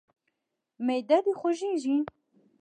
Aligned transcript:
معده 0.85 1.17
د 1.25 1.27
خوږیږي؟ 1.39 1.97